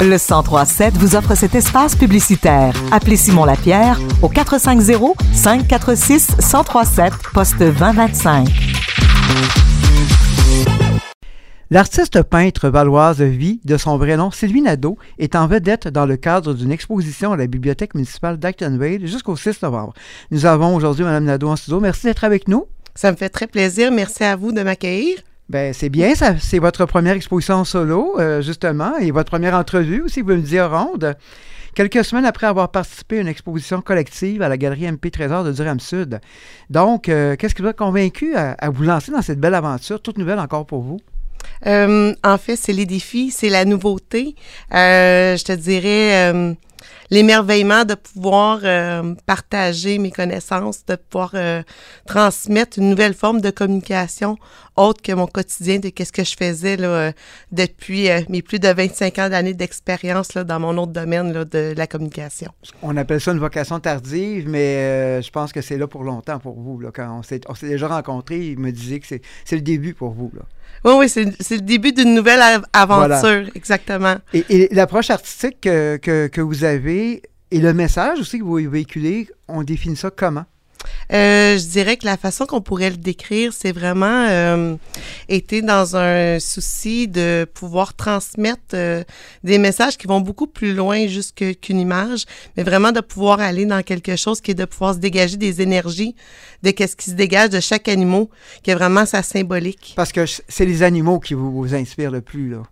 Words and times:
Le 0.00 0.18
1037 0.18 0.94
vous 0.98 1.16
offre 1.16 1.34
cet 1.34 1.54
espace 1.54 1.96
publicitaire. 1.96 2.74
Appelez 2.92 3.16
Simon 3.16 3.44
Lapierre 3.44 3.98
au 4.22 4.28
450 4.28 5.16
546 5.32 6.36
1037 6.38 7.12
poste 7.32 7.58
2025. 7.58 8.48
L'artiste 11.70 12.22
peintre 12.22 12.68
valoise 12.68 13.22
vit 13.22 13.60
de 13.64 13.76
son 13.76 13.96
vrai 13.96 14.16
nom 14.16 14.30
Sylvie 14.30 14.60
Nadeau 14.60 14.98
est 15.18 15.34
en 15.34 15.46
vedette 15.46 15.88
dans 15.88 16.06
le 16.06 16.16
cadre 16.16 16.52
d'une 16.52 16.70
exposition 16.70 17.32
à 17.32 17.36
la 17.36 17.46
Bibliothèque 17.46 17.94
municipale 17.94 18.38
d'Actonville 18.38 19.06
jusqu'au 19.06 19.36
6 19.36 19.62
novembre. 19.62 19.94
Nous 20.30 20.44
avons 20.44 20.76
aujourd'hui 20.76 21.04
Mme 21.04 21.24
Nadeau 21.24 21.48
en 21.48 21.56
studio. 21.56 21.80
Merci 21.80 22.06
d'être 22.06 22.24
avec 22.24 22.46
nous. 22.46 22.66
Ça 22.94 23.10
me 23.10 23.16
fait 23.16 23.30
très 23.30 23.46
plaisir. 23.46 23.90
Merci 23.90 24.22
à 24.24 24.36
vous 24.36 24.52
de 24.52 24.62
m'accueillir. 24.62 25.16
Ben, 25.50 25.74
c'est 25.74 25.90
bien, 25.90 26.14
ça, 26.14 26.38
c'est 26.38 26.58
votre 26.58 26.86
première 26.86 27.14
exposition 27.14 27.64
solo, 27.64 28.18
euh, 28.18 28.40
justement, 28.40 28.96
et 28.96 29.10
votre 29.10 29.30
première 29.30 29.54
entrevue 29.54 30.00
aussi, 30.00 30.22
vous 30.22 30.32
me 30.32 30.40
dire 30.40 30.70
ronde. 30.70 31.14
Quelques 31.74 32.04
semaines 32.04 32.24
après 32.24 32.46
avoir 32.46 32.70
participé 32.70 33.18
à 33.18 33.20
une 33.20 33.28
exposition 33.28 33.82
collective 33.82 34.40
à 34.40 34.48
la 34.48 34.56
galerie 34.56 34.90
MP 34.90 35.10
Trésor 35.10 35.44
de 35.44 35.52
Durham 35.52 35.80
Sud. 35.80 36.20
Donc, 36.70 37.08
euh, 37.08 37.36
qu'est-ce 37.36 37.54
qui 37.54 37.62
vous 37.62 37.68
a 37.68 37.72
convaincu 37.74 38.34
à, 38.36 38.56
vous 38.70 38.84
lancer 38.84 39.12
dans 39.12 39.22
cette 39.22 39.40
belle 39.40 39.54
aventure, 39.54 40.00
toute 40.00 40.16
nouvelle 40.16 40.38
encore 40.38 40.64
pour 40.64 40.80
vous? 40.80 41.00
Euh, 41.66 42.14
en 42.24 42.38
fait, 42.38 42.56
c'est 42.56 42.72
les 42.72 42.86
défis, 42.86 43.30
c'est 43.30 43.50
la 43.50 43.64
nouveauté. 43.64 44.36
je 44.70 45.44
te 45.44 45.52
dirais 45.52 46.56
l'émerveillement 47.14 47.84
de 47.84 47.94
pouvoir 47.94 48.58
euh, 48.64 49.14
partager 49.24 49.98
mes 49.98 50.10
connaissances, 50.10 50.84
de 50.84 50.96
pouvoir 50.96 51.30
euh, 51.34 51.62
transmettre 52.06 52.80
une 52.80 52.90
nouvelle 52.90 53.14
forme 53.14 53.40
de 53.40 53.50
communication 53.50 54.36
autre 54.76 55.00
que 55.00 55.12
mon 55.12 55.28
quotidien 55.28 55.78
de 55.78 55.90
qu'est-ce 55.90 56.10
que 56.10 56.24
je 56.24 56.34
faisais 56.36 56.76
là, 56.76 56.88
euh, 56.88 57.12
depuis 57.52 58.08
mes 58.28 58.42
plus 58.42 58.58
de 58.58 58.66
25 58.66 59.18
ans 59.20 59.28
d'années 59.28 59.54
d'expérience 59.54 60.32
dans 60.36 60.58
mon 60.58 60.76
autre 60.76 60.92
domaine 60.92 61.32
là, 61.32 61.44
de 61.44 61.72
la 61.76 61.86
communication. 61.86 62.50
On 62.82 62.96
appelle 62.96 63.20
ça 63.20 63.30
une 63.30 63.38
vocation 63.38 63.78
tardive, 63.78 64.48
mais 64.48 65.22
je 65.22 65.30
pense 65.30 65.52
que 65.52 65.60
c'est 65.60 65.78
là 65.78 65.86
pour 65.86 66.02
longtemps 66.02 66.40
pour 66.40 66.58
vous. 66.58 66.80
Là, 66.80 66.90
quand 66.92 67.20
on 67.20 67.22
s'est, 67.22 67.40
déjà 67.62 67.86
rencontrés, 67.86 68.48
il 68.48 68.58
me 68.58 68.72
disait 68.72 68.98
que 68.98 69.06
c'est, 69.06 69.22
le 69.52 69.60
début 69.60 69.94
pour 69.94 70.10
vous. 70.10 70.32
Là. 70.34 70.42
Oui, 70.84 70.92
oui, 70.98 71.08
c'est, 71.08 71.24
le 71.24 71.60
début 71.60 71.92
d'une 71.92 72.14
nouvelle 72.14 72.40
aventure, 72.72 73.48
exactement. 73.54 74.16
Et, 74.32 74.68
l'approche 74.72 75.10
artistique 75.10 75.60
que, 75.60 75.96
que, 75.96 76.26
que 76.26 76.40
vous 76.40 76.64
avez 76.64 77.03
et 77.50 77.60
le 77.60 77.72
message 77.72 78.18
aussi 78.18 78.38
que 78.38 78.44
vous 78.44 78.56
véhiculez, 78.70 79.28
on 79.48 79.62
définit 79.62 79.96
ça 79.96 80.10
comment? 80.10 80.44
Euh, 81.12 81.58
je 81.58 81.66
dirais 81.66 81.96
que 81.96 82.06
la 82.06 82.16
façon 82.16 82.46
qu'on 82.46 82.60
pourrait 82.60 82.90
le 82.90 82.96
décrire, 82.96 83.52
c'est 83.52 83.72
vraiment 83.72 84.26
euh, 84.28 84.76
été 85.28 85.62
dans 85.62 85.96
un 85.96 86.38
souci 86.40 87.08
de 87.08 87.46
pouvoir 87.52 87.94
transmettre 87.94 88.74
euh, 88.74 89.04
des 89.42 89.58
messages 89.58 89.96
qui 89.96 90.06
vont 90.06 90.20
beaucoup 90.20 90.46
plus 90.46 90.74
loin 90.74 91.06
juste 91.06 91.34
qu'une 91.60 91.80
image, 91.80 92.24
mais 92.56 92.62
vraiment 92.62 92.92
de 92.92 93.00
pouvoir 93.00 93.40
aller 93.40 93.66
dans 93.66 93.82
quelque 93.82 94.16
chose 94.16 94.40
qui 94.40 94.52
est 94.52 94.54
de 94.54 94.64
pouvoir 94.64 94.94
se 94.94 94.98
dégager 94.98 95.36
des 95.36 95.62
énergies, 95.62 96.14
de 96.62 96.70
qu'est-ce 96.70 96.96
qui 96.96 97.10
se 97.10 97.14
dégage 97.14 97.50
de 97.50 97.60
chaque 97.60 97.88
animal, 97.88 98.26
qui 98.62 98.70
est 98.70 98.74
vraiment 98.74 99.06
sa 99.06 99.22
symbolique. 99.22 99.94
Parce 99.96 100.12
que 100.12 100.24
c'est 100.26 100.66
les 100.66 100.82
animaux 100.82 101.20
qui 101.20 101.34
vous, 101.34 101.52
vous 101.52 101.74
inspirent 101.74 102.10
le 102.10 102.20
plus, 102.20 102.50
là. 102.50 102.62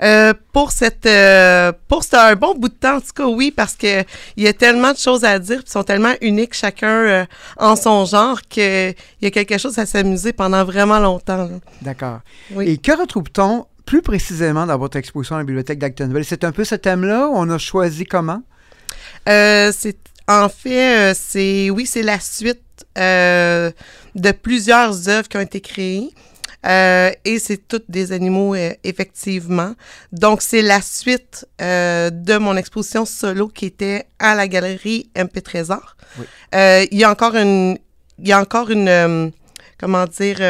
Euh, 0.00 0.32
pour 0.52 0.70
cette 0.70 1.06
euh, 1.06 1.72
pour 1.88 2.04
un 2.12 2.36
bon 2.36 2.54
bout 2.54 2.68
de 2.68 2.74
temps 2.74 2.96
en 2.96 3.00
tout 3.00 3.12
cas 3.16 3.26
oui 3.26 3.50
parce 3.50 3.74
que 3.74 4.02
il 4.36 4.44
y 4.44 4.46
a 4.46 4.52
tellement 4.52 4.92
de 4.92 4.96
choses 4.96 5.24
à 5.24 5.40
dire 5.40 5.58
puis 5.64 5.72
sont 5.72 5.82
tellement 5.82 6.14
uniques 6.20 6.54
chacun 6.54 6.88
euh, 6.88 7.26
en 7.56 7.74
son 7.74 8.04
genre 8.04 8.40
que 8.42 8.90
il 8.90 8.94
y 9.22 9.26
a 9.26 9.30
quelque 9.32 9.58
chose 9.58 9.76
à 9.76 9.86
s'amuser 9.86 10.32
pendant 10.32 10.64
vraiment 10.64 11.00
longtemps. 11.00 11.50
D'accord. 11.82 12.20
Et 12.60 12.78
que 12.78 12.92
retrouve-t-on 12.92 13.66
plus 13.86 14.02
précisément 14.02 14.66
dans 14.66 14.78
votre 14.78 14.96
exposition 14.96 15.34
à 15.34 15.38
la 15.40 15.44
bibliothèque 15.44 15.80
d'Actonville 15.80 16.24
C'est 16.24 16.44
un 16.44 16.52
peu 16.52 16.62
ce 16.62 16.76
thème-là. 16.76 17.28
On 17.32 17.50
a 17.50 17.58
choisi 17.58 18.04
comment? 18.04 18.42
C'est 19.26 19.96
en 20.28 20.48
fait 20.48 21.12
c'est 21.14 21.70
oui 21.70 21.86
c'est 21.86 22.02
la 22.02 22.20
suite 22.20 22.86
de 22.94 24.32
plusieurs 24.42 25.08
œuvres 25.08 25.28
qui 25.28 25.36
ont 25.36 25.40
été 25.40 25.60
créées. 25.60 26.10
Euh, 26.66 27.10
et 27.24 27.38
c'est 27.38 27.68
toutes 27.68 27.88
des 27.88 28.12
animaux, 28.12 28.54
euh, 28.54 28.72
effectivement. 28.84 29.74
Donc, 30.12 30.42
c'est 30.42 30.62
la 30.62 30.80
suite 30.80 31.46
euh, 31.60 32.10
de 32.10 32.36
mon 32.36 32.56
exposition 32.56 33.04
solo 33.04 33.48
qui 33.48 33.66
était 33.66 34.06
à 34.18 34.34
la 34.34 34.48
galerie 34.48 35.10
MP 35.16 35.42
Trésor. 35.42 35.96
Oui. 36.18 36.24
il 36.90 36.98
y 36.98 37.04
a 37.04 37.10
encore 37.10 37.36
une... 37.36 37.78
Il 38.20 38.26
y 38.26 38.32
a 38.32 38.40
encore 38.40 38.70
une 38.70 39.32
comment 39.78 40.06
dire, 40.06 40.40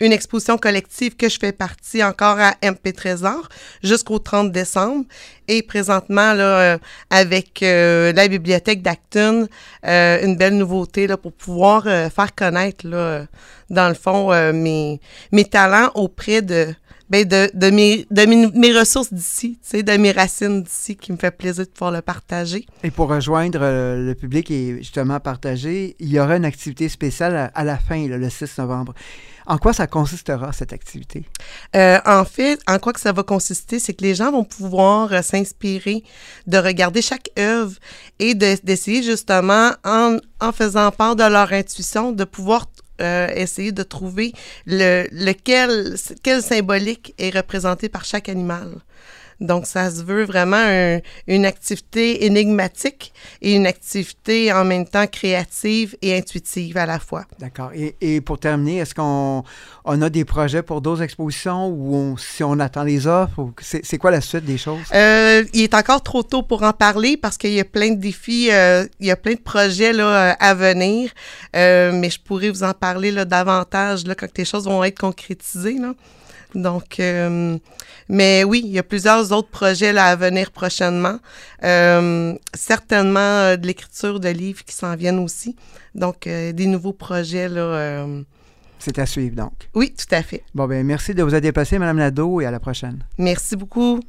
une 0.00 0.10
exposition 0.10 0.56
collective 0.56 1.14
que 1.14 1.28
je 1.28 1.38
fais 1.38 1.52
partie 1.52 2.02
encore 2.02 2.38
à 2.40 2.54
MP 2.62 2.94
Trésor 2.94 3.50
jusqu'au 3.82 4.18
30 4.18 4.50
décembre. 4.50 5.04
Et 5.52 5.62
présentement, 5.62 6.32
là, 6.32 6.78
avec 7.10 7.60
la 7.60 8.28
bibliothèque 8.28 8.82
d'Acton, 8.82 9.48
une 9.82 10.36
belle 10.36 10.56
nouveauté 10.56 11.06
là, 11.08 11.16
pour 11.16 11.32
pouvoir 11.32 11.84
faire 11.84 12.34
connaître 12.36 12.86
là, 12.86 13.26
dans 13.70 13.88
le 13.88 13.94
fond, 13.94 14.32
euh, 14.32 14.52
mes, 14.52 15.00
mes 15.32 15.44
talents 15.44 15.90
auprès 15.94 16.42
de, 16.42 16.74
ben 17.08 17.26
de, 17.26 17.50
de, 17.54 17.70
mes, 17.70 18.06
de 18.10 18.26
mes, 18.58 18.78
ressources 18.78 19.12
d'ici, 19.12 19.58
de 19.72 19.96
mes 19.96 20.12
racines 20.12 20.62
d'ici, 20.62 20.96
qui 20.96 21.12
me 21.12 21.16
fait 21.16 21.30
plaisir 21.30 21.64
de 21.64 21.70
pouvoir 21.70 21.92
le 21.92 22.02
partager. 22.02 22.66
Et 22.82 22.90
pour 22.90 23.08
rejoindre 23.08 23.60
euh, 23.62 23.96
le 23.96 24.14
public 24.14 24.50
et 24.50 24.78
justement 24.78 25.18
partager, 25.20 25.96
il 25.98 26.08
y 26.08 26.20
aura 26.20 26.36
une 26.36 26.44
activité 26.44 26.88
spéciale 26.88 27.50
à, 27.54 27.64
la 27.64 27.78
fin, 27.78 28.06
le 28.06 28.28
6 28.28 28.58
novembre. 28.58 28.94
En 29.50 29.58
quoi 29.58 29.72
ça 29.72 29.88
consistera, 29.88 30.52
cette 30.52 30.72
activité? 30.72 31.24
Euh, 31.74 31.98
en 32.06 32.24
fait, 32.24 32.60
en 32.68 32.78
quoi 32.78 32.92
que 32.92 33.00
ça 33.00 33.10
va 33.10 33.24
consister, 33.24 33.80
c'est 33.80 33.94
que 33.94 34.04
les 34.04 34.14
gens 34.14 34.30
vont 34.30 34.44
pouvoir 34.44 35.24
s'inspirer 35.24 36.04
de 36.46 36.56
regarder 36.56 37.02
chaque 37.02 37.30
œuvre 37.36 37.74
et 38.20 38.36
d'essayer 38.36 39.02
justement, 39.02 39.72
en, 39.84 40.18
en 40.40 40.52
faisant 40.52 40.92
part 40.92 41.16
de 41.16 41.24
leur 41.24 41.52
intuition, 41.52 42.12
de 42.12 42.22
pouvoir 42.22 42.66
euh, 43.00 43.26
essayer 43.34 43.72
de 43.72 43.82
trouver 43.82 44.34
le, 44.66 45.08
lequel, 45.10 45.96
quel 46.22 46.42
symbolique 46.42 47.12
est 47.18 47.34
représenté 47.36 47.88
par 47.88 48.04
chaque 48.04 48.28
animal. 48.28 48.76
Donc, 49.40 49.66
ça 49.66 49.90
se 49.90 50.02
veut 50.02 50.24
vraiment 50.24 51.00
une 51.26 51.46
activité 51.46 52.26
énigmatique 52.26 53.12
et 53.42 53.54
une 53.54 53.66
activité 53.66 54.52
en 54.52 54.64
même 54.64 54.86
temps 54.86 55.06
créative 55.06 55.96
et 56.02 56.16
intuitive 56.16 56.76
à 56.76 56.86
la 56.86 56.98
fois. 56.98 57.24
D'accord. 57.38 57.70
Et, 57.74 57.96
et, 58.00 58.20
pour 58.20 58.38
terminer, 58.38 58.78
est-ce 58.78 58.94
qu'on 58.94 59.44
on 59.84 60.02
a 60.02 60.10
des 60.10 60.24
projets 60.24 60.62
pour 60.62 60.80
d'autres 60.80 61.02
expositions 61.02 61.68
ou 61.68 62.16
si 62.18 62.44
on 62.44 62.58
attend 62.60 62.84
les 62.84 63.06
offres? 63.06 63.50
C'est 63.60 63.98
quoi 63.98 64.10
la 64.10 64.20
suite 64.20 64.44
des 64.44 64.58
choses? 64.58 64.80
Euh, 64.94 65.44
il 65.52 65.62
est 65.62 65.74
encore 65.74 66.02
trop 66.02 66.22
tôt 66.22 66.42
pour 66.42 66.62
en 66.62 66.72
parler 66.72 67.16
parce 67.16 67.36
qu'il 67.36 67.52
y 67.52 67.60
a 67.60 67.64
plein 67.64 67.90
de 67.90 68.00
défis, 68.00 68.48
euh, 68.50 68.86
il 69.00 69.06
y 69.06 69.10
a 69.10 69.16
plein 69.16 69.34
de 69.34 69.40
projets 69.40 69.92
là, 69.92 70.32
à 70.32 70.54
venir, 70.54 71.10
euh, 71.56 71.92
mais 71.92 72.10
je 72.10 72.20
pourrais 72.20 72.50
vous 72.50 72.62
en 72.62 72.74
parler 72.74 73.10
là, 73.10 73.24
davantage 73.24 74.06
là, 74.06 74.14
quand 74.14 74.28
les 74.36 74.44
choses 74.44 74.64
vont 74.64 74.84
être 74.84 74.98
concrétisées. 74.98 75.78
Là. 75.78 75.94
Donc, 76.54 77.00
euh, 77.00 77.58
mais 78.08 78.44
oui, 78.44 78.62
il 78.64 78.70
y 78.70 78.78
a 78.78 78.82
plusieurs 78.82 79.32
autres 79.32 79.48
projets 79.48 79.92
là, 79.92 80.06
à 80.06 80.16
venir 80.16 80.50
prochainement. 80.50 81.18
Euh, 81.62 82.34
certainement 82.54 83.20
euh, 83.20 83.56
de 83.56 83.66
l'écriture 83.66 84.20
de 84.20 84.28
livres 84.28 84.64
qui 84.64 84.74
s'en 84.74 84.96
viennent 84.96 85.18
aussi. 85.20 85.56
Donc, 85.94 86.24
des 86.26 86.66
nouveaux 86.66 86.92
projets 86.92 87.48
là. 87.48 88.06
C'est 88.78 88.98
à 88.98 89.06
suivre 89.06 89.36
donc. 89.36 89.68
Oui, 89.74 89.92
tout 89.92 90.14
à 90.14 90.22
fait. 90.22 90.42
Bon, 90.54 90.66
ben 90.66 90.86
merci 90.86 91.14
de 91.14 91.22
vous 91.22 91.34
être 91.34 91.42
déplacé, 91.42 91.78
Mme 91.78 91.98
Nadeau, 91.98 92.40
et 92.40 92.46
à 92.46 92.50
la 92.50 92.60
prochaine. 92.60 93.04
Merci 93.18 93.56
beaucoup. 93.56 94.00